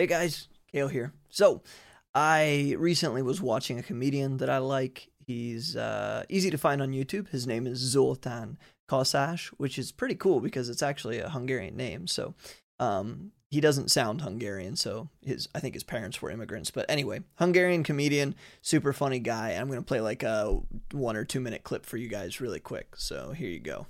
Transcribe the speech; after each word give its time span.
Hey 0.00 0.06
guys, 0.06 0.48
Kale 0.72 0.88
here. 0.88 1.12
So, 1.28 1.60
I 2.14 2.74
recently 2.78 3.20
was 3.20 3.42
watching 3.42 3.78
a 3.78 3.82
comedian 3.82 4.38
that 4.38 4.48
I 4.48 4.56
like. 4.56 5.10
He's 5.26 5.76
uh, 5.76 6.24
easy 6.30 6.48
to 6.48 6.56
find 6.56 6.80
on 6.80 6.92
YouTube. 6.92 7.28
His 7.28 7.46
name 7.46 7.66
is 7.66 7.76
Zoltan 7.80 8.56
Kaszás, 8.88 9.48
which 9.58 9.78
is 9.78 9.92
pretty 9.92 10.14
cool 10.14 10.40
because 10.40 10.70
it's 10.70 10.82
actually 10.82 11.18
a 11.18 11.28
Hungarian 11.28 11.76
name. 11.76 12.06
So, 12.06 12.34
um, 12.78 13.32
he 13.50 13.60
doesn't 13.60 13.90
sound 13.90 14.22
Hungarian, 14.22 14.74
so 14.74 15.10
his 15.22 15.50
I 15.54 15.60
think 15.60 15.74
his 15.74 15.84
parents 15.84 16.22
were 16.22 16.30
immigrants. 16.30 16.70
But 16.70 16.86
anyway, 16.88 17.20
Hungarian 17.34 17.84
comedian, 17.84 18.36
super 18.62 18.94
funny 18.94 19.18
guy. 19.18 19.50
I'm 19.50 19.68
gonna 19.68 19.82
play 19.82 20.00
like 20.00 20.22
a 20.22 20.60
one 20.92 21.14
or 21.14 21.26
two 21.26 21.40
minute 21.40 21.62
clip 21.62 21.84
for 21.84 21.98
you 21.98 22.08
guys 22.08 22.40
really 22.40 22.60
quick. 22.60 22.96
So 22.96 23.32
here 23.32 23.50
you 23.50 23.60
go. 23.60 23.86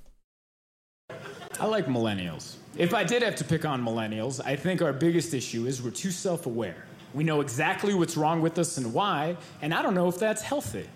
I 1.61 1.67
like 1.67 1.87
millennials. 1.87 2.57
If 2.77 2.95
I 2.95 3.05
did 3.05 3.23
have 3.23 3.37
to 3.37 3.45
pick 3.45 3.65
on 3.65 3.85
millennials, 3.85 4.41
I 4.45 4.57
think 4.57 4.81
our 4.81 4.93
biggest 4.93 5.35
issue 5.35 5.67
is 5.67 5.83
we're 5.83 5.91
too 5.91 6.11
self 6.11 6.47
aware. 6.47 6.87
We 7.13 7.23
know 7.23 7.41
exactly 7.41 7.93
what's 7.93 8.17
wrong 8.17 8.41
with 8.41 8.59
us 8.59 8.79
and 8.79 8.95
why, 8.95 9.37
and 9.61 9.75
I 9.75 9.83
don't 9.83 9.95
know 9.95 10.09
if 10.09 10.19
that's 10.19 10.43
healthy. 10.43 10.89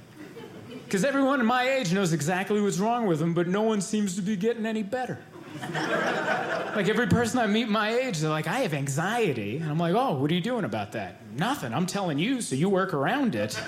Because 0.85 1.05
everyone 1.05 1.41
in 1.41 1.47
my 1.47 1.69
age 1.69 1.93
knows 1.93 2.13
exactly 2.13 2.61
what's 2.61 2.79
wrong 2.79 3.07
with 3.07 3.19
them, 3.19 3.35
but 3.35 3.49
no 3.49 3.63
one 3.63 3.81
seems 3.81 4.17
to 4.17 4.23
be 4.23 4.37
getting 4.37 4.65
any 4.65 4.83
better. 4.83 5.19
like 6.75 6.89
every 6.89 7.07
person 7.07 7.39
I 7.39 7.47
meet 7.47 7.69
my 7.69 7.93
age, 7.93 8.19
they're 8.19 8.31
like, 8.31 8.47
I 8.47 8.61
have 8.61 8.75
anxiety. 8.75 9.59
And 9.59 9.71
I'm 9.71 9.79
like, 9.79 9.95
oh, 9.95 10.15
what 10.15 10.31
are 10.31 10.35
you 10.35 10.41
doing 10.41 10.65
about 10.65 10.93
that? 10.93 11.21
Nothing. 11.37 11.75
I'm 11.75 11.87
telling 11.87 12.19
you, 12.19 12.41
so 12.41 12.55
you 12.55 12.69
work 12.69 12.95
around 12.95 13.35
it. 13.35 13.61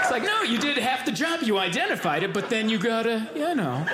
it's 0.00 0.10
like, 0.10 0.22
no, 0.22 0.42
you 0.42 0.58
did 0.58 0.78
half 0.78 1.01
the 1.12 1.18
job. 1.18 1.42
You 1.42 1.58
identified 1.58 2.22
it, 2.22 2.32
but 2.32 2.48
then 2.48 2.68
you 2.68 2.78
gotta, 2.78 3.28
you 3.34 3.54
know. 3.54 3.84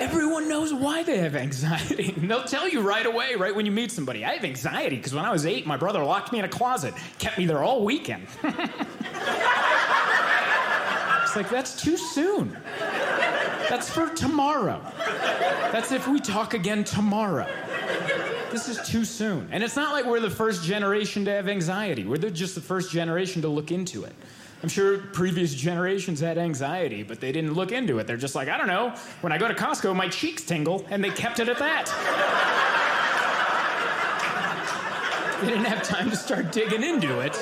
Everyone 0.00 0.48
knows 0.48 0.72
why 0.72 1.02
they 1.02 1.18
have 1.18 1.36
anxiety. 1.36 2.14
And 2.16 2.30
they'll 2.30 2.44
tell 2.44 2.68
you 2.68 2.80
right 2.80 3.04
away, 3.04 3.34
right 3.34 3.54
when 3.54 3.66
you 3.66 3.72
meet 3.72 3.90
somebody. 3.92 4.24
I 4.24 4.34
have 4.34 4.44
anxiety 4.44 4.96
because 4.96 5.14
when 5.14 5.24
I 5.24 5.32
was 5.32 5.46
eight, 5.46 5.66
my 5.66 5.76
brother 5.76 6.02
locked 6.04 6.32
me 6.32 6.38
in 6.38 6.44
a 6.44 6.48
closet, 6.48 6.94
kept 7.18 7.38
me 7.38 7.46
there 7.46 7.62
all 7.62 7.84
weekend. 7.84 8.26
it's 8.42 8.56
like, 11.36 11.50
that's 11.50 11.80
too 11.82 11.96
soon. 11.96 12.56
That's 13.68 13.90
for 13.90 14.08
tomorrow. 14.08 14.80
That's 15.72 15.92
if 15.92 16.08
we 16.08 16.20
talk 16.20 16.54
again 16.54 16.84
tomorrow. 16.84 17.48
This 18.50 18.68
is 18.68 18.80
too 18.88 19.04
soon. 19.04 19.48
And 19.52 19.62
it's 19.62 19.76
not 19.76 19.92
like 19.92 20.06
we're 20.06 20.20
the 20.20 20.30
first 20.30 20.64
generation 20.64 21.26
to 21.26 21.32
have 21.32 21.48
anxiety, 21.48 22.04
we're 22.04 22.16
just 22.16 22.54
the 22.54 22.62
first 22.62 22.90
generation 22.90 23.42
to 23.42 23.48
look 23.48 23.70
into 23.72 24.04
it. 24.04 24.14
I'm 24.62 24.68
sure 24.68 24.98
previous 24.98 25.54
generations 25.54 26.20
had 26.20 26.36
anxiety, 26.36 27.04
but 27.04 27.20
they 27.20 27.30
didn't 27.30 27.54
look 27.54 27.70
into 27.70 27.98
it. 27.98 28.06
They're 28.06 28.16
just 28.16 28.34
like, 28.34 28.48
I 28.48 28.58
don't 28.58 28.66
know, 28.66 28.90
when 29.20 29.32
I 29.32 29.38
go 29.38 29.46
to 29.46 29.54
Costco, 29.54 29.94
my 29.94 30.08
cheeks 30.08 30.44
tingle, 30.44 30.84
and 30.90 31.02
they 31.02 31.10
kept 31.10 31.38
it 31.38 31.48
at 31.48 31.58
that. 31.58 31.86
they 35.40 35.48
didn't 35.48 35.66
have 35.66 35.82
time 35.84 36.10
to 36.10 36.16
start 36.16 36.50
digging 36.50 36.82
into 36.82 37.20
it. 37.20 37.36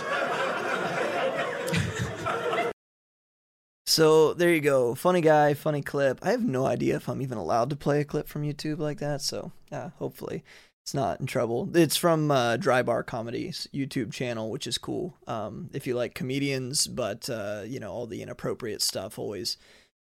So 3.86 4.34
there 4.34 4.52
you 4.52 4.60
go. 4.60 4.94
Funny 4.94 5.22
guy, 5.22 5.54
funny 5.54 5.80
clip. 5.80 6.18
I 6.20 6.32
have 6.32 6.44
no 6.44 6.66
idea 6.66 6.96
if 6.96 7.08
I'm 7.08 7.22
even 7.22 7.38
allowed 7.38 7.70
to 7.70 7.76
play 7.76 8.00
a 8.00 8.04
clip 8.04 8.28
from 8.28 8.42
YouTube 8.42 8.78
like 8.78 8.98
that. 8.98 9.22
So 9.22 9.52
yeah, 9.72 9.90
hopefully 9.98 10.44
it's 10.86 10.94
not 10.94 11.18
in 11.18 11.26
trouble. 11.26 11.68
It's 11.74 11.96
from 11.96 12.30
uh, 12.30 12.58
Dry 12.58 12.80
Bar 12.80 13.02
Comedy's 13.02 13.66
YouTube 13.74 14.12
channel, 14.12 14.52
which 14.52 14.68
is 14.68 14.78
cool. 14.78 15.16
Um, 15.26 15.68
if 15.72 15.84
you 15.84 15.96
like 15.96 16.14
comedians, 16.14 16.86
but 16.86 17.28
uh, 17.28 17.62
you 17.66 17.80
know 17.80 17.90
all 17.90 18.06
the 18.06 18.22
inappropriate 18.22 18.80
stuff 18.80 19.18
always, 19.18 19.56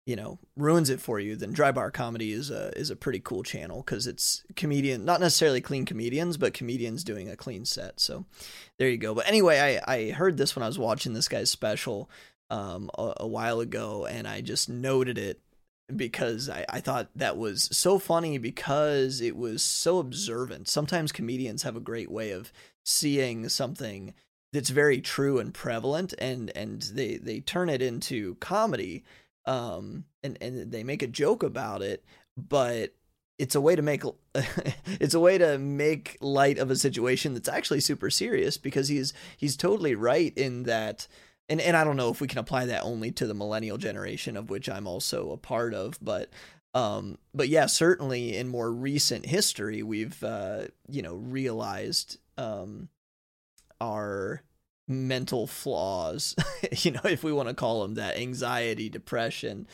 you 0.06 0.16
know, 0.16 0.41
ruins 0.56 0.91
it 0.91 1.00
for 1.00 1.20
you. 1.20 1.36
Then 1.36 1.53
Dry 1.53 1.70
Bar 1.70 1.92
Comedy 1.92 2.33
is 2.33 2.50
a 2.50 2.77
is 2.77 2.91
a 2.91 2.97
pretty 2.97 3.20
cool 3.20 3.44
channel 3.44 3.84
because 3.86 4.08
it's 4.08 4.42
comedian, 4.56 5.04
not 5.04 5.21
necessarily 5.21 5.60
clean 5.60 5.84
comedians, 5.84 6.37
but 6.37 6.53
comedians 6.53 7.04
doing 7.04 7.28
a 7.31 7.37
clean 7.37 7.65
set. 7.65 8.00
So 8.00 8.25
there 8.81 8.88
you 8.88 8.98
go. 8.98 9.15
But 9.15 9.28
anyway, 9.28 9.81
I 9.87 9.94
I 9.94 10.10
heard 10.10 10.37
this 10.37 10.56
when 10.56 10.65
I 10.65 10.66
was 10.66 10.81
watching 10.81 11.12
this 11.12 11.28
guy's 11.28 11.48
special 11.48 12.10
um, 12.50 12.91
a, 12.98 13.15
a 13.19 13.26
while 13.28 13.60
ago, 13.60 14.04
and 14.06 14.26
I 14.26 14.41
just 14.41 14.69
noted 14.69 15.16
it 15.16 15.38
because 15.97 16.48
I, 16.48 16.64
I 16.69 16.80
thought 16.80 17.08
that 17.16 17.36
was 17.36 17.69
so 17.72 17.98
funny 17.98 18.38
because 18.38 19.20
it 19.20 19.36
was 19.36 19.62
so 19.62 19.98
observant. 19.98 20.69
Sometimes 20.69 21.12
comedians 21.12 21.62
have 21.62 21.76
a 21.76 21.80
great 21.80 22.10
way 22.10 22.30
of 22.32 22.53
seeing 22.84 23.48
something 23.48 24.14
that's 24.53 24.70
very 24.70 25.00
true 25.00 25.38
and 25.38 25.54
prevalent 25.54 26.12
and 26.19 26.50
and 26.54 26.82
they 26.94 27.16
they 27.16 27.41
turn 27.41 27.69
it 27.69 27.80
into 27.80 28.34
comedy 28.36 29.03
um 29.47 30.04
and 30.22 30.36
and 30.41 30.70
they 30.70 30.84
make 30.84 31.03
a 31.03 31.06
joke 31.06 31.42
about 31.42 31.80
it 31.82 32.04
but 32.36 32.94
it's 33.38 33.54
a 33.54 33.60
way 33.60 33.74
to 33.74 33.82
make 33.82 34.03
it's 35.00 35.14
a 35.14 35.20
way 35.20 35.38
to 35.38 35.59
make 35.59 36.16
light 36.20 36.59
of 36.59 36.70
a 36.70 36.76
situation 36.76 37.34
that's 37.34 37.48
actually 37.48 37.80
super 37.80 38.10
serious 38.10 38.56
because 38.56 38.88
he's 38.88 39.12
he's 39.36 39.56
totally 39.56 39.94
right 39.94 40.36
in 40.36 40.64
that 40.64 41.06
and 41.48 41.60
and 41.60 41.76
I 41.76 41.84
don't 41.84 41.97
know 41.97 42.10
if 42.10 42.20
we 42.20 42.28
can 42.28 42.38
apply 42.38 42.66
that 42.66 42.82
only 42.82 43.10
to 43.12 43.26
the 43.26 43.34
millennial 43.34 43.78
generation 43.78 44.36
of 44.36 44.50
which 44.50 44.69
I'm 44.69 44.86
also 44.86 45.30
a 45.32 45.36
part 45.36 45.75
of, 45.75 45.98
but 46.00 46.30
um, 46.75 47.19
but 47.34 47.48
yeah, 47.48 47.66
certainly 47.66 48.36
in 48.36 48.48
more 48.48 48.72
recent 48.72 49.26
history, 49.26 49.82
we've 49.82 50.22
uh, 50.22 50.64
you 50.88 51.03
know 51.03 51.14
realized 51.16 52.19
um, 52.38 52.88
our 53.80 54.42
mental 54.88 55.47
flaws, 55.47 56.34
you 56.78 56.92
know, 56.92 57.00
if 57.04 57.22
we 57.22 57.32
want 57.32 57.48
to 57.48 57.54
call 57.54 57.82
them 57.82 57.94
that, 57.94 58.16
anxiety, 58.16 58.88
depression, 58.88 59.66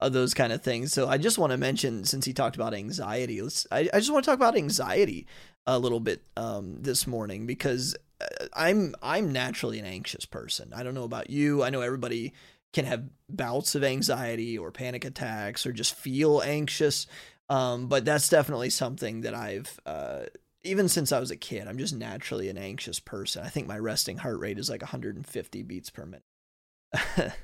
uh, 0.00 0.08
those 0.08 0.34
kind 0.34 0.52
of 0.52 0.62
things. 0.62 0.92
So 0.92 1.08
I 1.08 1.18
just 1.18 1.38
want 1.38 1.52
to 1.52 1.56
mention, 1.56 2.04
since 2.04 2.24
he 2.24 2.32
talked 2.32 2.56
about 2.56 2.74
anxiety, 2.74 3.40
let's, 3.40 3.66
I, 3.70 3.88
I 3.92 3.98
just 3.98 4.12
want 4.12 4.24
to 4.24 4.30
talk 4.30 4.38
about 4.38 4.56
anxiety 4.56 5.26
a 5.66 5.78
little 5.78 6.00
bit 6.00 6.22
um, 6.36 6.82
this 6.82 7.06
morning 7.06 7.46
because 7.46 7.96
I'm 8.52 8.94
I'm 9.02 9.32
naturally 9.32 9.78
an 9.78 9.84
anxious 9.84 10.24
person. 10.24 10.72
I 10.74 10.82
don't 10.82 10.94
know 10.94 11.04
about 11.04 11.30
you. 11.30 11.62
I 11.62 11.70
know 11.70 11.80
everybody 11.80 12.32
can 12.72 12.84
have 12.84 13.04
bouts 13.28 13.74
of 13.74 13.84
anxiety 13.84 14.56
or 14.56 14.70
panic 14.70 15.04
attacks 15.04 15.66
or 15.66 15.72
just 15.72 15.94
feel 15.94 16.42
anxious. 16.42 17.06
Um, 17.48 17.86
but 17.86 18.04
that's 18.04 18.28
definitely 18.28 18.70
something 18.70 19.22
that 19.22 19.34
I've 19.34 19.78
uh, 19.84 20.24
even 20.64 20.88
since 20.88 21.12
I 21.12 21.20
was 21.20 21.30
a 21.30 21.36
kid. 21.36 21.66
I'm 21.66 21.78
just 21.78 21.94
naturally 21.94 22.48
an 22.48 22.58
anxious 22.58 23.00
person. 23.00 23.44
I 23.44 23.48
think 23.48 23.66
my 23.66 23.78
resting 23.78 24.18
heart 24.18 24.38
rate 24.38 24.58
is 24.58 24.70
like 24.70 24.82
150 24.82 25.62
beats 25.62 25.90
per 25.90 26.06
minute. 26.06 26.24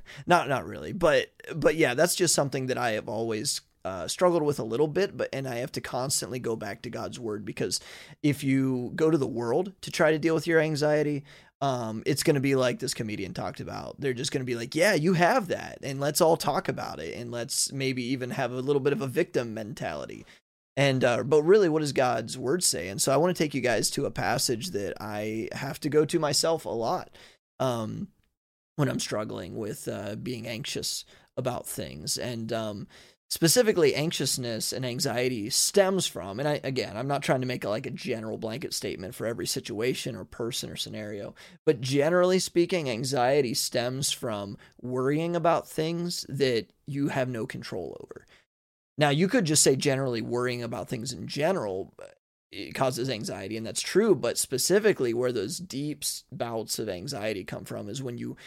not 0.26 0.48
not 0.48 0.66
really, 0.66 0.92
but 0.92 1.28
but 1.54 1.74
yeah, 1.74 1.94
that's 1.94 2.14
just 2.14 2.34
something 2.34 2.66
that 2.66 2.78
I 2.78 2.92
have 2.92 3.08
always 3.08 3.62
uh, 3.84 4.08
struggled 4.08 4.42
with 4.42 4.58
a 4.58 4.64
little 4.64 4.88
bit, 4.88 5.16
but 5.16 5.28
and 5.32 5.46
I 5.48 5.56
have 5.56 5.72
to 5.72 5.80
constantly 5.80 6.38
go 6.38 6.56
back 6.56 6.82
to 6.82 6.90
God's 6.90 7.18
word 7.18 7.44
because 7.44 7.80
if 8.22 8.42
you 8.42 8.92
go 8.96 9.10
to 9.10 9.18
the 9.18 9.26
world 9.26 9.72
to 9.82 9.90
try 9.90 10.10
to 10.10 10.18
deal 10.18 10.34
with 10.34 10.46
your 10.46 10.60
anxiety, 10.60 11.24
um, 11.60 12.02
it's 12.06 12.22
going 12.22 12.34
to 12.34 12.40
be 12.40 12.54
like 12.54 12.78
this 12.78 12.94
comedian 12.94 13.34
talked 13.34 13.60
about. 13.60 14.00
They're 14.00 14.12
just 14.14 14.30
going 14.32 14.42
to 14.42 14.46
be 14.46 14.54
like, 14.56 14.74
"Yeah, 14.74 14.94
you 14.94 15.14
have 15.14 15.48
that, 15.48 15.78
and 15.82 16.00
let's 16.00 16.20
all 16.20 16.36
talk 16.36 16.68
about 16.68 17.00
it, 17.00 17.16
and 17.16 17.30
let's 17.30 17.72
maybe 17.72 18.02
even 18.04 18.30
have 18.30 18.52
a 18.52 18.60
little 18.60 18.80
bit 18.80 18.92
of 18.92 19.00
a 19.00 19.06
victim 19.06 19.54
mentality." 19.54 20.24
And 20.76 21.02
uh, 21.02 21.24
but 21.24 21.42
really, 21.42 21.68
what 21.68 21.80
does 21.80 21.92
God's 21.92 22.38
word 22.38 22.62
say? 22.62 22.88
And 22.88 23.02
so 23.02 23.12
I 23.12 23.16
want 23.16 23.36
to 23.36 23.42
take 23.42 23.54
you 23.54 23.60
guys 23.60 23.90
to 23.90 24.06
a 24.06 24.12
passage 24.12 24.70
that 24.70 24.94
I 25.00 25.48
have 25.52 25.80
to 25.80 25.88
go 25.88 26.04
to 26.04 26.18
myself 26.20 26.64
a 26.64 26.68
lot 26.68 27.10
um, 27.58 28.08
when 28.76 28.88
I'm 28.88 29.00
struggling 29.00 29.56
with 29.56 29.88
uh, 29.88 30.14
being 30.14 30.46
anxious 30.46 31.04
about 31.36 31.66
things. 31.66 32.16
And 32.16 32.52
um, 32.52 32.86
specifically 33.30 33.94
anxiousness 33.94 34.72
and 34.72 34.86
anxiety 34.86 35.50
stems 35.50 36.06
from 36.06 36.40
and 36.40 36.48
I 36.48 36.60
again 36.64 36.96
I'm 36.96 37.08
not 37.08 37.22
trying 37.22 37.42
to 37.42 37.46
make 37.46 37.64
a, 37.64 37.68
like 37.68 37.86
a 37.86 37.90
general 37.90 38.38
blanket 38.38 38.72
statement 38.72 39.14
for 39.14 39.26
every 39.26 39.46
situation 39.46 40.16
or 40.16 40.24
person 40.24 40.70
or 40.70 40.76
scenario 40.76 41.34
but 41.66 41.80
generally 41.80 42.38
speaking 42.38 42.88
anxiety 42.88 43.52
stems 43.52 44.10
from 44.10 44.56
worrying 44.80 45.36
about 45.36 45.68
things 45.68 46.24
that 46.28 46.66
you 46.86 47.08
have 47.08 47.28
no 47.28 47.46
control 47.46 47.96
over. 48.00 48.26
Now 48.96 49.10
you 49.10 49.28
could 49.28 49.44
just 49.44 49.62
say 49.62 49.76
generally 49.76 50.22
worrying 50.22 50.62
about 50.62 50.88
things 50.88 51.12
in 51.12 51.26
general 51.28 51.92
eh, 52.00 52.06
it 52.50 52.74
causes 52.74 53.10
anxiety 53.10 53.58
and 53.58 53.66
that's 53.66 53.82
true 53.82 54.14
but 54.14 54.38
specifically 54.38 55.12
where 55.12 55.32
those 55.32 55.58
deep 55.58 56.02
bouts 56.32 56.78
of 56.78 56.88
anxiety 56.88 57.44
come 57.44 57.66
from 57.66 57.90
is 57.90 58.02
when 58.02 58.16
you 58.16 58.38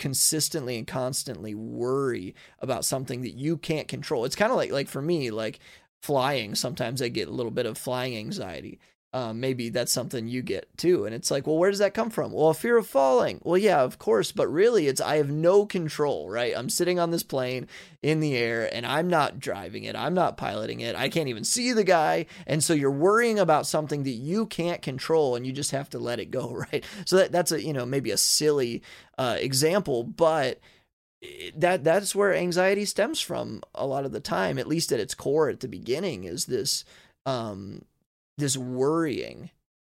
consistently 0.00 0.76
and 0.78 0.86
constantly 0.86 1.54
worry 1.54 2.34
about 2.58 2.84
something 2.84 3.22
that 3.22 3.34
you 3.34 3.56
can't 3.56 3.86
control. 3.86 4.24
It's 4.24 4.34
kind 4.34 4.50
of 4.50 4.56
like 4.56 4.72
like 4.72 4.88
for 4.88 5.02
me, 5.02 5.30
like 5.30 5.60
flying. 6.02 6.56
Sometimes 6.56 7.00
I 7.00 7.08
get 7.08 7.28
a 7.28 7.32
little 7.32 7.52
bit 7.52 7.66
of 7.66 7.78
flying 7.78 8.16
anxiety. 8.16 8.80
Um, 9.12 9.40
maybe 9.40 9.70
that's 9.70 9.90
something 9.90 10.28
you 10.28 10.40
get 10.40 10.68
too. 10.78 11.04
And 11.04 11.12
it's 11.12 11.32
like, 11.32 11.44
well, 11.44 11.58
where 11.58 11.70
does 11.70 11.80
that 11.80 11.94
come 11.94 12.10
from? 12.10 12.30
Well, 12.30 12.50
a 12.50 12.54
fear 12.54 12.76
of 12.76 12.86
falling. 12.86 13.40
Well, 13.42 13.58
yeah, 13.58 13.82
of 13.82 13.98
course, 13.98 14.30
but 14.30 14.46
really 14.46 14.86
it's 14.86 15.00
I 15.00 15.16
have 15.16 15.28
no 15.30 15.66
control, 15.66 16.30
right? 16.30 16.54
I'm 16.56 16.70
sitting 16.70 17.00
on 17.00 17.10
this 17.10 17.24
plane 17.24 17.66
in 18.02 18.20
the 18.20 18.36
air 18.36 18.72
and 18.72 18.86
I'm 18.86 19.08
not 19.08 19.40
driving 19.40 19.82
it. 19.82 19.96
I'm 19.96 20.14
not 20.14 20.36
piloting 20.36 20.78
it. 20.78 20.94
I 20.94 21.08
can't 21.08 21.28
even 21.28 21.42
see 21.42 21.72
the 21.72 21.82
guy. 21.82 22.26
And 22.46 22.62
so 22.62 22.72
you're 22.72 22.90
worrying 22.90 23.40
about 23.40 23.66
something 23.66 24.04
that 24.04 24.10
you 24.10 24.46
can't 24.46 24.80
control 24.80 25.34
and 25.34 25.44
you 25.44 25.52
just 25.52 25.72
have 25.72 25.90
to 25.90 25.98
let 25.98 26.20
it 26.20 26.30
go, 26.30 26.52
right? 26.72 26.84
So 27.04 27.16
that, 27.16 27.32
that's 27.32 27.50
a, 27.50 27.60
you 27.60 27.72
know, 27.72 27.84
maybe 27.84 28.12
a 28.12 28.16
silly 28.16 28.82
uh, 29.18 29.38
example, 29.40 30.04
but 30.04 30.60
that 31.54 31.84
that's 31.84 32.14
where 32.14 32.34
anxiety 32.34 32.84
stems 32.84 33.20
from 33.20 33.62
a 33.74 33.86
lot 33.86 34.04
of 34.06 34.12
the 34.12 34.20
time 34.20 34.58
at 34.58 34.66
least 34.66 34.90
at 34.90 35.00
its 35.00 35.14
core 35.14 35.50
at 35.50 35.60
the 35.60 35.68
beginning 35.68 36.24
is 36.24 36.46
this 36.46 36.82
um 37.26 37.82
this 38.40 38.56
worrying 38.56 39.50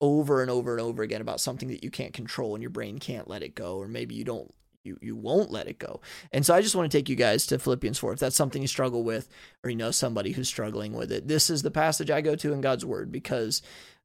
over 0.01 0.41
and 0.41 0.49
over 0.49 0.73
and 0.73 0.81
over 0.81 1.03
again 1.03 1.21
about 1.21 1.39
something 1.39 1.69
that 1.69 1.83
you 1.83 1.91
can't 1.91 2.13
control 2.13 2.55
and 2.55 2.61
your 2.61 2.71
brain 2.71 2.97
can't 2.97 3.29
let 3.29 3.43
it 3.43 3.55
go 3.55 3.77
or 3.77 3.87
maybe 3.87 4.15
you 4.15 4.23
don't 4.23 4.51
you 4.83 4.97
you 5.01 5.15
won't 5.15 5.51
let 5.51 5.67
it 5.67 5.79
go. 5.79 6.01
And 6.31 6.45
so 6.45 6.53
I 6.53 6.61
just 6.61 6.75
want 6.75 6.91
to 6.91 6.97
take 6.97 7.09
you 7.09 7.15
guys 7.15 7.45
to 7.47 7.59
Philippians 7.59 7.99
4 7.99 8.13
if 8.13 8.19
that's 8.19 8.35
something 8.35 8.61
you 8.61 8.67
struggle 8.67 9.03
with 9.03 9.29
or 9.63 9.69
you 9.69 9.75
know 9.75 9.91
somebody 9.91 10.31
who's 10.31 10.47
struggling 10.47 10.93
with 10.93 11.11
it. 11.11 11.27
This 11.27 11.49
is 11.49 11.61
the 11.61 11.71
passage 11.71 12.09
I 12.09 12.21
go 12.21 12.35
to 12.35 12.53
in 12.53 12.61
God's 12.61 12.85
word 12.85 13.11
because 13.11 13.61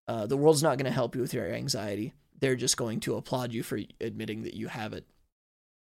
uh, 0.09 0.27
the 0.27 0.37
world's 0.37 0.63
not 0.63 0.79
going 0.79 0.87
to 0.87 0.95
help 0.95 1.15
you 1.15 1.21
with 1.21 1.35
your 1.35 1.53
anxiety. 1.53 2.13
They're 2.39 2.57
just 2.57 2.77
going 2.77 3.01
to 3.01 3.17
applaud 3.17 3.53
you 3.53 3.63
for 3.63 3.81
admitting 4.01 4.43
that 4.43 4.55
you 4.55 4.69
have 4.69 4.93
it. 4.93 5.07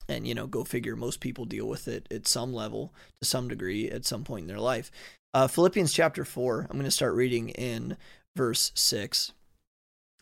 And 0.09 0.27
you 0.27 0.35
know, 0.35 0.47
go 0.47 0.63
figure. 0.63 0.95
Most 0.95 1.19
people 1.19 1.45
deal 1.45 1.67
with 1.67 1.89
it 1.89 2.07
at 2.13 2.29
some 2.29 2.55
level, 2.55 2.95
to 3.21 3.27
some 3.27 3.49
degree, 3.49 3.91
at 3.91 4.05
some 4.05 4.23
point 4.23 4.43
in 4.43 4.49
their 4.49 4.61
life. 4.61 4.93
Uh, 5.35 5.49
Philippians 5.49 5.93
chapter 5.93 6.25
four. 6.25 6.61
I'm 6.71 6.77
going 6.77 6.85
to 6.85 6.91
start 6.93 7.15
reading 7.15 7.49
in 7.51 7.97
verse 8.37 8.73
six. 8.75 9.33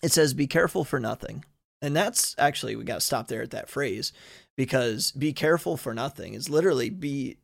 It 0.02 0.12
says, 0.12 0.34
"Be 0.34 0.46
careful 0.46 0.84
for 0.84 1.00
nothing." 1.00 1.44
And 1.82 1.94
that's 1.94 2.34
actually 2.38 2.76
we 2.76 2.84
got 2.84 2.94
to 2.94 3.00
stop 3.00 3.28
there 3.28 3.42
at 3.42 3.50
that 3.50 3.68
phrase 3.68 4.12
because 4.56 5.12
be 5.12 5.32
careful 5.32 5.76
for 5.76 5.92
nothing 5.92 6.32
is 6.32 6.48
literally 6.48 6.88
be 6.88 7.36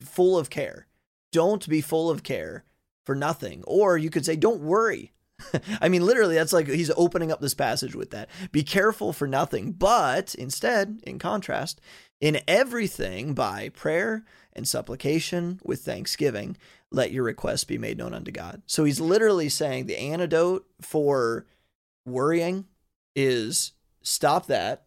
full 0.00 0.38
of 0.38 0.48
care. 0.48 0.86
Don't 1.32 1.68
be 1.68 1.80
full 1.80 2.08
of 2.08 2.22
care 2.22 2.64
for 3.04 3.14
nothing. 3.14 3.62
Or 3.66 3.98
you 3.98 4.10
could 4.10 4.24
say, 4.24 4.36
don't 4.36 4.62
worry. 4.62 5.12
I 5.80 5.88
mean, 5.88 6.04
literally, 6.04 6.34
that's 6.34 6.52
like 6.52 6.66
he's 6.66 6.90
opening 6.96 7.30
up 7.30 7.40
this 7.40 7.54
passage 7.54 7.94
with 7.94 8.10
that. 8.10 8.28
Be 8.52 8.62
careful 8.62 9.12
for 9.12 9.26
nothing, 9.26 9.72
but 9.72 10.34
instead, 10.34 11.00
in 11.04 11.18
contrast, 11.18 11.80
in 12.20 12.40
everything 12.48 13.34
by 13.34 13.68
prayer 13.70 14.24
and 14.52 14.66
supplication 14.66 15.60
with 15.64 15.82
thanksgiving, 15.82 16.56
let 16.90 17.12
your 17.12 17.24
requests 17.24 17.64
be 17.64 17.78
made 17.78 17.98
known 17.98 18.14
unto 18.14 18.30
God. 18.30 18.62
So 18.66 18.84
he's 18.84 19.00
literally 19.00 19.48
saying 19.48 19.86
the 19.86 19.98
antidote 19.98 20.66
for 20.80 21.46
worrying 22.06 22.66
is 23.14 23.72
stop 24.02 24.46
that 24.46 24.84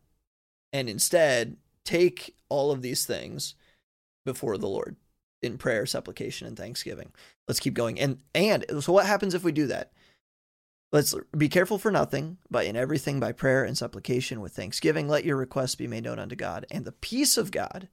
and 0.73 0.89
instead 0.89 1.57
take 1.85 2.35
all 2.49 2.71
of 2.71 2.81
these 2.81 3.05
things 3.05 3.55
before 4.25 4.57
the 4.57 4.67
Lord 4.67 4.95
in 5.41 5.57
prayer, 5.57 5.85
supplication, 5.85 6.47
and 6.47 6.57
thanksgiving. 6.57 7.11
Let's 7.47 7.59
keep 7.59 7.73
going. 7.73 7.99
And 7.99 8.19
and 8.35 8.65
so 8.79 8.93
what 8.93 9.05
happens 9.05 9.33
if 9.33 9.43
we 9.43 9.51
do 9.51 9.67
that? 9.67 9.91
Let's 10.91 11.15
be 11.35 11.47
careful 11.47 11.77
for 11.77 11.89
nothing, 11.89 12.37
but 12.49 12.65
in 12.65 12.75
everything 12.75 13.19
by 13.19 13.31
prayer 13.31 13.63
and 13.63 13.77
supplication 13.77 14.41
with 14.41 14.53
thanksgiving, 14.53 15.07
let 15.07 15.23
your 15.23 15.37
requests 15.37 15.75
be 15.75 15.87
made 15.87 16.03
known 16.03 16.19
unto 16.19 16.35
God. 16.35 16.65
And 16.69 16.83
the 16.83 16.91
peace 16.91 17.37
of 17.37 17.51
God, 17.51 17.87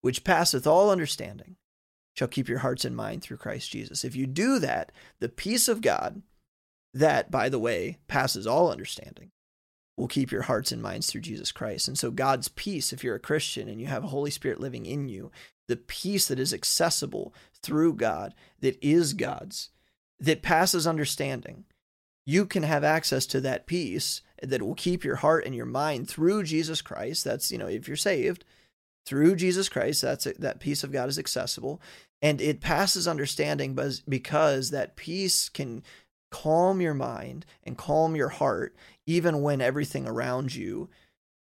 which 0.00 0.22
passeth 0.22 0.66
all 0.66 0.90
understanding, 0.90 1.56
shall 2.14 2.28
keep 2.28 2.48
your 2.48 2.60
hearts 2.60 2.84
and 2.84 2.96
mind 2.96 3.22
through 3.22 3.38
Christ 3.38 3.70
Jesus. 3.70 4.04
If 4.04 4.14
you 4.14 4.26
do 4.26 4.60
that, 4.60 4.92
the 5.18 5.28
peace 5.28 5.68
of 5.68 5.80
God, 5.80 6.22
that, 6.94 7.30
by 7.30 7.48
the 7.48 7.58
way, 7.58 7.98
passes 8.06 8.46
all 8.46 8.70
understanding, 8.70 9.32
will 9.96 10.08
keep 10.08 10.30
your 10.30 10.42
hearts 10.42 10.70
and 10.70 10.80
minds 10.80 11.08
through 11.10 11.22
Jesus 11.22 11.50
Christ. 11.50 11.88
And 11.88 11.98
so, 11.98 12.10
God's 12.10 12.48
peace, 12.48 12.92
if 12.92 13.02
you're 13.02 13.16
a 13.16 13.20
Christian 13.20 13.68
and 13.68 13.80
you 13.80 13.88
have 13.88 14.04
a 14.04 14.08
Holy 14.08 14.30
Spirit 14.30 14.60
living 14.60 14.86
in 14.86 15.08
you, 15.08 15.30
the 15.68 15.76
peace 15.76 16.28
that 16.28 16.38
is 16.38 16.54
accessible 16.54 17.34
through 17.60 17.94
God, 17.94 18.34
that 18.60 18.78
is 18.80 19.14
God's, 19.14 19.70
that 20.20 20.42
passes 20.42 20.86
understanding, 20.86 21.64
you 22.26 22.44
can 22.44 22.64
have 22.64 22.84
access 22.84 23.24
to 23.26 23.40
that 23.40 23.66
peace 23.66 24.20
that 24.42 24.60
will 24.60 24.74
keep 24.74 25.04
your 25.04 25.16
heart 25.16 25.46
and 25.46 25.54
your 25.54 25.66
mind 25.66 26.08
through 26.08 26.42
Jesus 26.42 26.82
Christ. 26.82 27.24
That's, 27.24 27.50
you 27.50 27.56
know, 27.56 27.68
if 27.68 27.86
you're 27.86 27.96
saved 27.96 28.44
through 29.06 29.36
Jesus 29.36 29.68
Christ, 29.68 30.02
that's 30.02 30.24
that 30.24 30.60
peace 30.60 30.82
of 30.82 30.92
God 30.92 31.08
is 31.08 31.18
accessible. 31.18 31.80
And 32.20 32.40
it 32.40 32.60
passes 32.60 33.06
understanding 33.06 33.78
because 34.08 34.70
that 34.70 34.96
peace 34.96 35.48
can 35.48 35.84
calm 36.30 36.80
your 36.80 36.94
mind 36.94 37.46
and 37.62 37.78
calm 37.78 38.16
your 38.16 38.28
heart 38.28 38.74
even 39.06 39.42
when 39.42 39.60
everything 39.60 40.08
around 40.08 40.54
you 40.54 40.88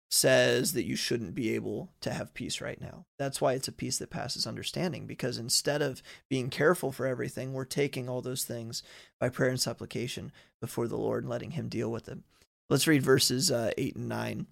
says 0.09 0.73
that 0.73 0.85
you 0.85 0.95
shouldn't 0.95 1.35
be 1.35 1.53
able 1.53 1.91
to 2.01 2.11
have 2.11 2.33
peace 2.33 2.59
right 2.61 2.81
now. 2.81 3.05
That's 3.19 3.39
why 3.39 3.53
it's 3.53 3.67
a 3.67 3.71
peace 3.71 3.99
that 3.99 4.09
passes 4.09 4.47
understanding, 4.47 5.05
because 5.05 5.37
instead 5.37 5.83
of 5.83 6.01
being 6.29 6.49
careful 6.49 6.91
for 6.91 7.05
everything, 7.05 7.53
we're 7.53 7.65
taking 7.65 8.09
all 8.09 8.21
those 8.21 8.43
things 8.43 8.81
by 9.19 9.29
prayer 9.29 9.51
and 9.51 9.59
supplication 9.59 10.31
before 10.59 10.87
the 10.87 10.97
Lord 10.97 11.23
and 11.23 11.29
letting 11.29 11.51
Him 11.51 11.69
deal 11.69 11.91
with 11.91 12.05
them. 12.05 12.23
Let's 12.69 12.87
read 12.87 13.03
verses 13.03 13.51
uh, 13.51 13.71
8 13.77 13.95
and 13.95 14.09
9. 14.09 14.47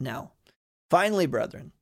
Now, 0.00 0.32
finally, 0.88 1.26
brethren, 1.26 1.72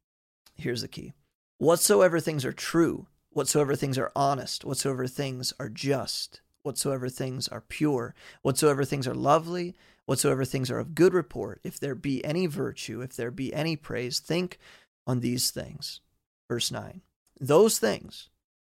here's 0.56 0.82
the 0.82 0.88
key 0.88 1.12
whatsoever 1.58 2.18
things 2.18 2.44
are 2.44 2.52
true, 2.52 3.06
whatsoever 3.30 3.76
things 3.76 3.96
are 3.96 4.12
honest, 4.16 4.64
whatsoever 4.64 5.06
things 5.06 5.52
are 5.60 5.68
just, 5.68 6.40
whatsoever 6.64 7.08
things 7.08 7.46
are 7.48 7.60
pure, 7.60 8.14
whatsoever 8.42 8.84
things 8.84 9.06
are 9.06 9.14
lovely, 9.14 9.76
whatsoever 10.08 10.42
things 10.42 10.70
are 10.70 10.78
of 10.78 10.94
good 10.94 11.12
report, 11.12 11.60
if 11.62 11.78
there 11.78 11.94
be 11.94 12.24
any 12.24 12.46
virtue, 12.46 13.02
if 13.02 13.14
there 13.14 13.30
be 13.30 13.52
any 13.52 13.76
praise, 13.76 14.20
think 14.20 14.58
on 15.06 15.20
these 15.20 15.50
things. 15.50 16.00
Verse 16.48 16.70
9 16.70 17.02
Those 17.38 17.78
things 17.78 18.30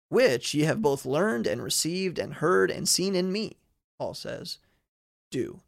which 0.10 0.56
ye 0.56 0.63
have 0.63 0.81
both 0.81 1.06
learned 1.06 1.45
and 1.45 1.62
received 1.62 2.18
and 2.18 2.36
heard 2.36 2.72
and 2.72 2.89
seen 2.89 3.16
in 3.16 3.31
me, 3.31 3.57
Paul 4.00 4.16
says, 4.16 4.57
do, 5.30 5.60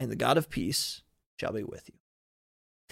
and 0.00 0.10
the 0.10 0.16
God 0.16 0.38
of 0.38 0.48
peace 0.48 1.02
shall 1.38 1.52
be 1.52 1.64
with 1.64 1.88
you. 1.88 1.98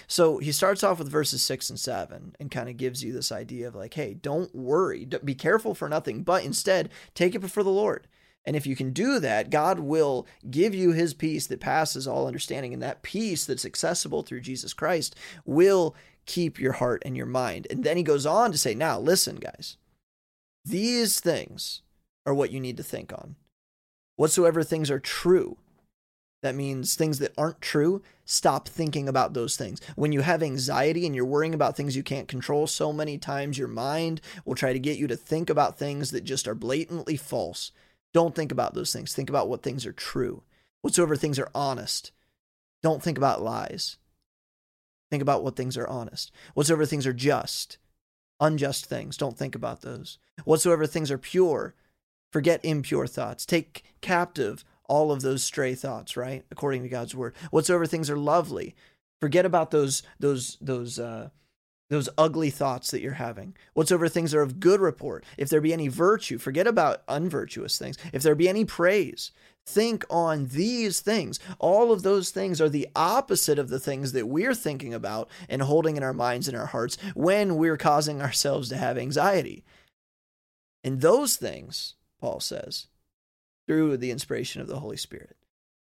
So 0.06 0.36
he 0.36 0.52
starts 0.52 0.84
off 0.84 0.98
with 0.98 1.08
verses 1.08 1.40
six 1.40 1.70
and 1.70 1.80
seven 1.80 2.34
and 2.38 2.50
kind 2.50 2.68
of 2.68 2.76
gives 2.76 3.02
you 3.02 3.12
this 3.12 3.32
idea 3.32 3.68
of 3.68 3.74
like, 3.74 3.94
hey, 3.94 4.12
don't 4.12 4.54
worry, 4.54 5.06
be 5.24 5.34
careful 5.34 5.74
for 5.74 5.88
nothing, 5.88 6.24
but 6.24 6.44
instead 6.44 6.90
take 7.14 7.34
it 7.34 7.40
before 7.40 7.62
the 7.62 7.70
Lord. 7.70 8.06
And 8.44 8.56
if 8.56 8.66
you 8.66 8.74
can 8.74 8.92
do 8.92 9.18
that, 9.18 9.50
God 9.50 9.80
will 9.80 10.26
give 10.50 10.74
you 10.74 10.92
his 10.92 11.12
peace 11.12 11.46
that 11.46 11.60
passes 11.60 12.06
all 12.08 12.26
understanding. 12.26 12.72
And 12.72 12.82
that 12.82 13.02
peace 13.02 13.44
that's 13.44 13.66
accessible 13.66 14.22
through 14.22 14.40
Jesus 14.40 14.72
Christ 14.72 15.14
will 15.44 15.94
keep 16.26 16.58
your 16.58 16.72
heart 16.72 17.02
and 17.04 17.16
your 17.16 17.26
mind. 17.26 17.66
And 17.70 17.84
then 17.84 17.96
he 17.96 18.02
goes 18.02 18.24
on 18.24 18.50
to 18.52 18.58
say, 18.58 18.74
now 18.74 18.98
listen, 18.98 19.36
guys, 19.36 19.76
these 20.64 21.20
things 21.20 21.82
are 22.24 22.34
what 22.34 22.50
you 22.50 22.60
need 22.60 22.76
to 22.78 22.82
think 22.82 23.12
on. 23.12 23.36
Whatsoever 24.16 24.62
things 24.62 24.90
are 24.90 25.00
true, 25.00 25.56
that 26.42 26.54
means 26.54 26.94
things 26.94 27.18
that 27.18 27.32
aren't 27.36 27.60
true, 27.60 28.02
stop 28.24 28.68
thinking 28.68 29.08
about 29.08 29.34
those 29.34 29.56
things. 29.56 29.80
When 29.96 30.12
you 30.12 30.22
have 30.22 30.42
anxiety 30.42 31.04
and 31.04 31.14
you're 31.14 31.24
worrying 31.24 31.54
about 31.54 31.76
things 31.76 31.96
you 31.96 32.02
can't 32.02 32.28
control, 32.28 32.66
so 32.66 32.92
many 32.92 33.18
times 33.18 33.58
your 33.58 33.68
mind 33.68 34.20
will 34.44 34.54
try 34.54 34.72
to 34.72 34.78
get 34.78 34.98
you 34.98 35.06
to 35.08 35.16
think 35.16 35.50
about 35.50 35.78
things 35.78 36.10
that 36.10 36.24
just 36.24 36.48
are 36.48 36.54
blatantly 36.54 37.16
false. 37.16 37.72
Don't 38.12 38.34
think 38.34 38.52
about 38.52 38.74
those 38.74 38.92
things. 38.92 39.14
Think 39.14 39.28
about 39.28 39.48
what 39.48 39.62
things 39.62 39.86
are 39.86 39.92
true. 39.92 40.42
Whatsoever 40.82 41.16
things 41.16 41.38
are 41.38 41.50
honest. 41.54 42.12
Don't 42.82 43.02
think 43.02 43.18
about 43.18 43.42
lies. 43.42 43.98
Think 45.10 45.22
about 45.22 45.42
what 45.42 45.56
things 45.56 45.76
are 45.76 45.88
honest. 45.88 46.30
Whatsoever 46.54 46.86
things 46.86 47.06
are 47.06 47.12
just. 47.12 47.78
Unjust 48.40 48.86
things. 48.86 49.16
Don't 49.16 49.36
think 49.36 49.54
about 49.54 49.82
those. 49.82 50.18
Whatsoever 50.44 50.86
things 50.86 51.10
are 51.10 51.18
pure. 51.18 51.74
Forget 52.32 52.64
impure 52.64 53.06
thoughts. 53.06 53.44
Take 53.44 53.84
captive 54.00 54.64
all 54.84 55.12
of 55.12 55.20
those 55.22 55.42
stray 55.44 55.74
thoughts, 55.74 56.16
right? 56.16 56.44
According 56.50 56.82
to 56.82 56.88
God's 56.88 57.14
word. 57.14 57.34
Whatsoever 57.50 57.86
things 57.86 58.08
are 58.08 58.16
lovely. 58.16 58.74
Forget 59.20 59.44
about 59.44 59.70
those 59.70 60.02
those 60.18 60.56
those 60.60 60.98
uh 60.98 61.28
those 61.90 62.08
ugly 62.16 62.50
thoughts 62.50 62.90
that 62.90 63.02
you're 63.02 63.14
having. 63.14 63.54
Whatsoever 63.74 64.08
things 64.08 64.32
are 64.32 64.42
of 64.42 64.60
good 64.60 64.80
report, 64.80 65.24
if 65.36 65.50
there 65.50 65.60
be 65.60 65.72
any 65.72 65.88
virtue, 65.88 66.38
forget 66.38 66.66
about 66.66 67.02
unvirtuous 67.08 67.78
things. 67.78 67.98
If 68.12 68.22
there 68.22 68.36
be 68.36 68.48
any 68.48 68.64
praise, 68.64 69.32
think 69.66 70.04
on 70.08 70.46
these 70.46 71.00
things. 71.00 71.40
All 71.58 71.92
of 71.92 72.02
those 72.02 72.30
things 72.30 72.60
are 72.60 72.68
the 72.68 72.88
opposite 72.94 73.58
of 73.58 73.68
the 73.68 73.80
things 73.80 74.12
that 74.12 74.28
we're 74.28 74.54
thinking 74.54 74.94
about 74.94 75.28
and 75.48 75.62
holding 75.62 75.96
in 75.96 76.02
our 76.04 76.14
minds 76.14 76.46
and 76.48 76.56
our 76.56 76.66
hearts 76.66 76.96
when 77.14 77.56
we're 77.56 77.76
causing 77.76 78.22
ourselves 78.22 78.68
to 78.68 78.76
have 78.76 78.96
anxiety. 78.96 79.64
And 80.84 81.00
those 81.00 81.36
things, 81.36 81.96
Paul 82.20 82.38
says, 82.40 82.86
through 83.66 83.96
the 83.96 84.12
inspiration 84.12 84.62
of 84.62 84.68
the 84.68 84.78
Holy 84.78 84.96
Spirit, 84.96 85.36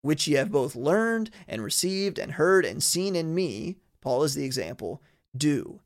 which 0.02 0.28
ye 0.28 0.34
have 0.34 0.52
both 0.52 0.76
learned 0.76 1.30
and 1.48 1.64
received 1.64 2.18
and 2.18 2.32
heard 2.32 2.64
and 2.64 2.80
seen 2.80 3.16
in 3.16 3.34
me, 3.34 3.76
Paul 4.00 4.22
is 4.22 4.34
the 4.34 4.44
example, 4.44 5.02
do 5.36 5.80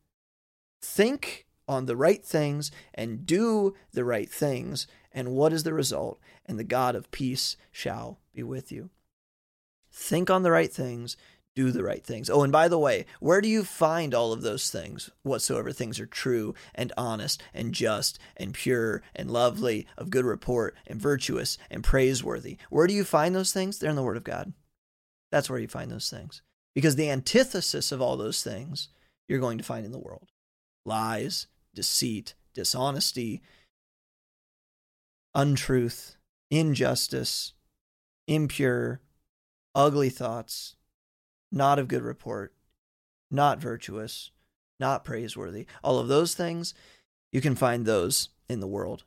think 0.81 1.47
on 1.69 1.87
the 1.87 1.97
right 1.97 2.25
things 2.25 2.71
and 2.95 3.25
do 3.25 3.75
the 3.93 4.05
right 4.05 4.29
things. 4.31 4.87
And 5.13 5.31
what 5.31 5.53
is 5.53 5.63
the 5.63 5.75
result? 5.75 6.21
And 6.47 6.59
the 6.59 6.65
God 6.65 6.95
of 6.95 7.11
peace 7.11 7.57
shall 7.71 8.19
be 8.35 8.43
with 8.43 8.73
you. 8.73 8.91
Think 9.93 10.31
on 10.31 10.43
the 10.43 10.51
right 10.51 10.73
things, 10.73 11.17
do 11.57 11.71
the 11.73 11.83
right 11.83 12.05
things. 12.05 12.31
Oh, 12.31 12.43
and 12.43 12.53
by 12.53 12.69
the 12.69 12.79
way, 12.79 13.07
where 13.19 13.41
do 13.41 13.49
you 13.49 13.65
find 13.65 14.15
all 14.15 14.33
of 14.33 14.43
those 14.43 14.71
things? 14.71 15.11
Whatsoever 15.23 15.73
things 15.73 15.99
are 15.99 16.07
true 16.07 16.55
and 16.75 16.93
honest 16.97 17.43
and 17.53 17.73
just 17.73 18.19
and 18.37 18.55
pure 18.55 19.03
and 19.15 19.31
lovely, 19.31 19.87
of 19.99 20.11
good 20.11 20.25
report 20.25 20.77
and 20.87 21.01
virtuous 21.01 21.59
and 21.71 21.83
praiseworthy. 21.83 22.57
Where 22.71 22.87
do 22.87 22.95
you 22.95 23.05
find 23.05 23.35
those 23.35 23.53
things? 23.53 23.79
They're 23.79 23.91
in 23.91 23.97
the 23.97 24.03
Word 24.03 24.17
of 24.17 24.25
God. 24.25 24.53
That's 25.31 25.51
where 25.51 25.59
you 25.59 25.69
find 25.69 25.91
those 25.91 26.11
things. 26.11 26.43
Because 26.75 26.97
the 26.97 27.11
antithesis 27.11 27.93
of 27.93 28.01
all 28.01 28.17
those 28.17 28.43
things 28.43 28.89
you're 29.29 29.41
going 29.41 29.59
to 29.59 29.65
find 29.65 29.85
in 29.85 29.93
the 29.93 29.99
world. 29.99 30.29
Lies, 30.85 31.47
deceit, 31.75 32.35
dishonesty, 32.55 33.43
untruth, 35.35 36.17
injustice, 36.51 37.53
impure, 38.27 39.01
ugly 39.75 40.11
thoughts, 40.11 40.77
not 41.53 41.79
of 41.79 41.89
good 41.89 42.03
report, 42.03 42.55
not 43.31 43.61
virtuous, 43.61 44.31
not 44.79 45.05
praiseworthy. 45.05 45.67
All 45.85 45.99
of 45.99 46.09
those 46.09 46.35
things, 46.35 46.75
you 47.33 47.41
can 47.41 47.55
find 47.55 47.85
those 47.85 48.31
in 48.49 48.61
the 48.61 48.67
world. 48.67 49.05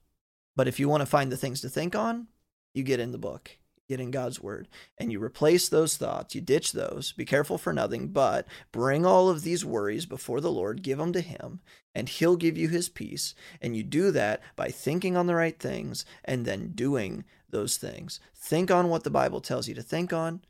But 0.56 0.68
if 0.68 0.80
you 0.80 0.88
want 0.88 1.02
to 1.02 1.08
find 1.08 1.32
the 1.32 1.38
things 1.38 1.62
to 1.62 1.70
think 1.70 1.96
on, 1.96 2.28
you 2.74 2.84
get 2.84 3.00
in 3.00 3.12
the 3.12 3.18
book, 3.18 3.58
get 3.90 4.00
in 4.00 4.12
God's 4.12 4.42
word, 4.42 4.68
and 4.98 5.12
you 5.12 5.22
replace 5.22 5.68
those 5.70 5.98
thoughts, 5.98 6.36
you 6.36 6.42
ditch 6.42 6.72
those, 6.72 7.12
be 7.12 7.26
careful 7.26 7.58
for 7.58 7.74
nothing, 7.74 8.08
but 8.08 8.48
bring 8.72 9.06
all 9.06 9.30
of 9.30 9.44
these 9.44 9.66
worries 9.66 10.06
before 10.06 10.42
the 10.42 10.52
Lord, 10.52 10.82
give 10.82 10.98
them 10.98 11.14
to 11.14 11.22
Him, 11.22 11.60
and 11.94 12.08
He'll 12.08 12.36
give 12.36 12.58
you 12.58 12.70
His 12.70 12.90
peace. 12.90 13.36
And 13.62 13.76
you 13.76 13.84
do 13.84 14.12
that 14.12 14.42
by 14.56 14.70
thinking 14.70 15.18
on 15.18 15.28
the 15.28 15.36
right 15.36 15.60
things 15.60 16.06
and 16.24 16.46
then 16.46 16.72
doing 16.74 17.26
those 17.50 17.78
things. 17.78 18.20
Think 18.36 18.72
on 18.72 18.90
what 18.90 19.04
the 19.04 19.10
Bible 19.10 19.42
tells 19.42 19.68
you 19.68 19.76
to 19.76 19.84
think 19.84 20.14
on, 20.14 20.42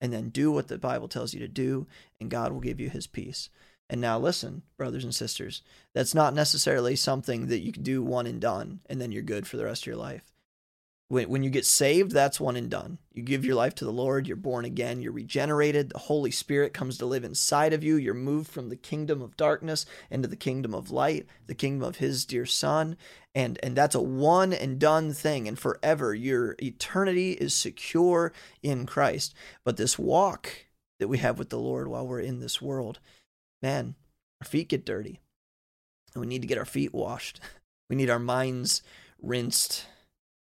and 0.00 0.12
then 0.12 0.30
do 0.30 0.50
what 0.50 0.68
the 0.68 0.78
Bible 0.78 1.08
tells 1.08 1.34
you 1.34 1.40
to 1.40 1.48
do, 1.48 1.86
and 2.20 2.30
God 2.30 2.52
will 2.52 2.60
give 2.60 2.80
you 2.80 2.90
His 2.90 3.06
peace. 3.06 3.50
And 3.88 4.00
now, 4.00 4.18
listen, 4.18 4.62
brothers 4.76 5.02
and 5.02 5.14
sisters, 5.14 5.62
that's 5.94 6.14
not 6.14 6.32
necessarily 6.32 6.94
something 6.94 7.48
that 7.48 7.58
you 7.58 7.72
can 7.72 7.82
do 7.82 8.02
one 8.02 8.26
and 8.26 8.40
done, 8.40 8.80
and 8.88 9.00
then 9.00 9.10
you're 9.10 9.22
good 9.22 9.46
for 9.46 9.56
the 9.56 9.64
rest 9.64 9.82
of 9.82 9.86
your 9.88 9.96
life. 9.96 10.22
When, 11.10 11.28
when 11.28 11.42
you 11.42 11.50
get 11.50 11.66
saved, 11.66 12.12
that's 12.12 12.38
one 12.38 12.54
and 12.54 12.70
done. 12.70 12.98
You 13.12 13.24
give 13.24 13.44
your 13.44 13.56
life 13.56 13.74
to 13.76 13.84
the 13.84 13.90
Lord, 13.90 14.28
you're 14.28 14.36
born 14.36 14.64
again, 14.64 15.02
you're 15.02 15.10
regenerated, 15.10 15.90
the 15.90 15.98
Holy 15.98 16.30
Spirit 16.30 16.72
comes 16.72 16.98
to 16.98 17.04
live 17.06 17.24
inside 17.24 17.72
of 17.72 17.82
you, 17.82 17.96
you're 17.96 18.14
moved 18.14 18.48
from 18.48 18.68
the 18.68 18.76
kingdom 18.76 19.20
of 19.20 19.36
darkness 19.36 19.86
into 20.08 20.28
the 20.28 20.36
kingdom 20.36 20.72
of 20.72 20.92
light, 20.92 21.26
the 21.48 21.54
kingdom 21.56 21.82
of 21.82 21.96
His 21.96 22.24
dear 22.24 22.46
Son. 22.46 22.96
And, 23.34 23.58
and 23.60 23.74
that's 23.74 23.96
a 23.96 24.00
one 24.00 24.52
and 24.52 24.78
done 24.78 25.12
thing, 25.12 25.48
and 25.48 25.58
forever. 25.58 26.14
Your 26.14 26.54
eternity 26.62 27.32
is 27.32 27.54
secure 27.54 28.32
in 28.62 28.86
Christ. 28.86 29.34
But 29.64 29.78
this 29.78 29.98
walk 29.98 30.66
that 31.00 31.08
we 31.08 31.18
have 31.18 31.40
with 31.40 31.48
the 31.48 31.58
Lord 31.58 31.88
while 31.88 32.06
we're 32.06 32.20
in 32.20 32.38
this 32.38 32.62
world, 32.62 33.00
man, 33.60 33.96
our 34.40 34.46
feet 34.46 34.68
get 34.68 34.86
dirty. 34.86 35.18
And 36.14 36.20
we 36.20 36.28
need 36.28 36.42
to 36.42 36.48
get 36.48 36.58
our 36.58 36.64
feet 36.64 36.94
washed. 36.94 37.40
We 37.88 37.96
need 37.96 38.08
our 38.08 38.20
minds 38.20 38.84
rinsed 39.20 39.86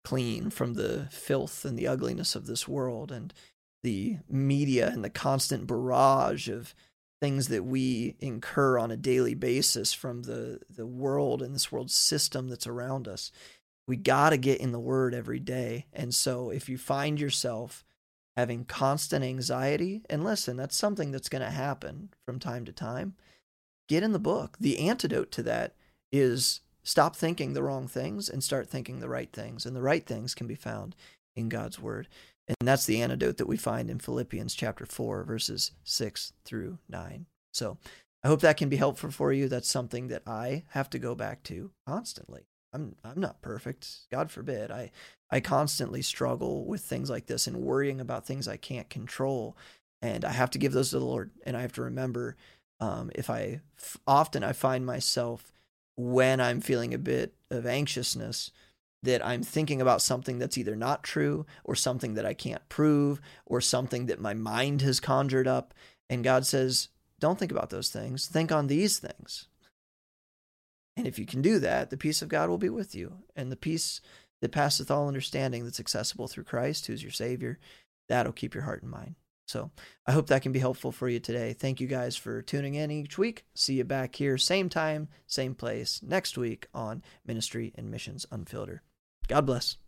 clean 0.05 0.51
from 0.51 0.75
the 0.75 1.09
filth 1.11 1.65
and 1.65 1.79
the 1.79 1.87
ugliness 1.87 2.35
of 2.35 2.47
this 2.47 2.67
world 2.67 3.13
and 3.13 3.33
the 3.83 4.19
media 4.29 4.89
and 4.89 5.05
the 5.05 5.11
constant 5.11 5.67
barrage 5.67 6.49
of 6.49 6.75
things 7.21 7.49
that 7.49 7.65
we 7.65 8.17
incur 8.21 8.79
on 8.79 8.91
a 8.91 8.97
daily 8.97 9.35
basis 9.35 9.93
from 9.93 10.23
the, 10.23 10.61
the 10.71 10.87
world 10.87 11.43
and 11.43 11.55
this 11.55 11.73
world 11.73 11.91
system 11.91 12.49
that's 12.49 12.67
around 12.67 13.09
us. 13.09 13.33
We 13.87 13.97
got 13.97 14.31
to 14.31 14.37
get 14.37 14.61
in 14.61 14.73
the 14.73 14.79
Word 14.79 15.15
every 15.15 15.41
day. 15.41 15.87
And 15.93 16.15
so 16.15 16.51
if 16.51 16.69
you 16.69 16.79
find 16.79 17.19
yourself 17.19 17.85
having 18.37 18.65
constant 18.65 19.25
anxiety, 19.25 20.03
and 20.09 20.23
listen, 20.23 20.57
that's 20.57 20.77
something 20.77 21.11
that's 21.11 21.29
going 21.29 21.43
to 21.43 21.51
happen 21.51 22.11
from 22.25 22.39
time 22.39 22.65
to 22.67 22.73
time, 22.73 23.15
get 23.89 24.03
in 24.03 24.13
the 24.13 24.19
book. 24.21 24.57
The 24.61 24.79
antidote 24.79 25.33
to 25.33 25.43
that 25.45 25.75
is 26.13 26.61
stop 26.89 27.15
thinking 27.15 27.53
the 27.53 27.63
wrong 27.63 27.87
things 27.87 28.31
and 28.31 28.43
start 28.43 28.67
thinking 28.67 29.01
the 29.01 29.11
right 29.11 29.31
things. 29.31 29.67
And 29.67 29.77
the 29.77 29.83
right 29.83 30.07
things 30.07 30.35
can 30.35 30.47
be 30.47 30.55
found 30.55 30.97
in 31.37 31.51
God's 31.51 31.79
word. 31.79 32.09
And 32.49 32.57
that's 32.67 32.87
the 32.87 33.03
antidote 33.03 33.37
that 33.37 33.47
we 33.47 33.59
find 33.59 33.91
in 33.91 33.99
Philippians 33.99 34.55
chapter 34.55 34.87
4, 34.87 35.23
verses 35.25 35.73
6 35.85 36.33
through 36.47 36.79
9. 36.89 37.27
So 37.53 37.77
I 38.25 38.29
hope 38.29 38.41
that 38.41 38.57
can 38.57 38.71
be 38.71 38.77
helpful 38.77 39.11
for 39.11 39.35
you. 39.35 39.49
That's 39.49 39.69
something 39.69 40.09
that 40.09 40.23
I 40.27 40.65
have 40.71 40.89
to 40.91 40.99
go 40.99 41.15
back 41.15 41.43
to 41.45 41.73
constantly. 41.87 42.47
I'm 42.73 42.97
I'm 43.05 43.21
not 43.21 43.43
perfect. 43.43 43.89
God 44.11 44.31
forbid. 44.31 44.71
I 44.71 44.91
I 45.31 45.41
constantly 45.41 46.01
struggle 46.01 46.65
with 46.65 46.81
things 46.81 47.11
like 47.11 47.27
this 47.27 47.47
and 47.47 47.59
worrying 47.59 48.01
about 48.01 48.27
things 48.27 48.49
I 48.49 48.57
can't 48.57 48.91
control, 48.91 49.57
and 50.03 50.23
I 50.25 50.33
have 50.33 50.51
to 50.51 50.59
give 50.59 50.73
those 50.73 50.91
to 50.91 50.99
the 50.99 51.05
Lord. 51.05 51.31
And 51.47 51.57
I 51.57 51.63
have 51.63 51.73
to 51.75 51.83
remember, 51.83 52.37
um, 52.79 53.11
if 53.15 53.31
I 53.31 53.61
f- 53.79 53.97
often 54.07 54.45
I 54.45 54.53
find 54.53 54.85
myself 54.85 55.51
when 55.99 56.41
I'm 56.41 56.61
feeling 56.61 56.95
a 56.95 56.99
bit 56.99 57.35
of 57.51 57.67
anxiousness 57.67 58.53
that 59.03 59.25
I'm 59.25 59.43
thinking 59.43 59.81
about 59.81 60.01
something 60.01 60.39
that's 60.39 60.57
either 60.57 60.77
not 60.77 61.03
true 61.03 61.45
or 61.65 61.75
something 61.75 62.15
that 62.15 62.25
I 62.25 62.35
can't 62.35 62.67
prove 62.69 63.21
or 63.45 63.61
something 63.61 64.07
that 64.07 64.21
my 64.21 64.33
mind 64.33 64.81
has 64.83 65.01
conjured 65.01 65.49
up. 65.49 65.75
And 66.09 66.23
God 66.23 66.47
says, 66.47 66.89
don't 67.19 67.39
think 67.39 67.51
about 67.51 67.71
those 67.71 67.91
things. 67.91 68.27
Think 68.27 68.53
on 68.53 68.69
these 68.69 68.99
things. 68.99 69.49
And 70.97 71.07
if 71.07 71.19
you 71.19 71.27
can 71.27 71.43
do 71.43 71.59
that, 71.59 71.91
the 71.91 71.97
peace 71.97 72.23
of 72.23 72.29
God 72.29 72.49
will 72.49 72.59
be 72.59 72.71
with 72.71 72.95
you. 72.95 73.19
And 73.35 73.51
the 73.51 73.57
peace 73.57 74.01
that 74.41 74.53
passeth 74.53 74.91
all 74.91 75.09
understanding 75.09 75.65
that's 75.65 75.81
accessible 75.81 76.29
through 76.29 76.45
Christ, 76.45 76.87
who's 76.87 77.03
your 77.03 77.13
Savior, 77.13 77.59
that'll 78.09 78.33
keep 78.33 78.55
your 78.55 78.65
heart 78.65 78.83
and 78.83 78.91
mind. 78.91 79.17
So 79.49 79.71
I 80.07 80.13
hope 80.13 80.27
that 80.27 80.43
can 80.43 80.53
be 80.53 80.59
helpful 80.59 80.93
for 80.93 81.09
you 81.09 81.21
today. 81.21 81.55
Thank 81.55 81.81
you 81.81 81.87
guys 81.87 82.17
for 82.17 82.43
tuning 82.43 82.75
in 82.75 82.91
each 82.91 83.17
week. 83.17 83.47
See 83.55 83.75
you 83.75 83.85
back 83.85 84.15
here, 84.15 84.37
same 84.37 84.69
time, 84.69 85.09
same 85.27 85.55
place, 85.55 86.01
next 86.03 86.37
week 86.37 86.67
on 86.75 87.03
Ministry 87.27 87.73
and 87.75 87.91
Missions 87.91 88.27
Unfiltered. 88.31 88.81
God 89.27 89.47
bless. 89.47 89.79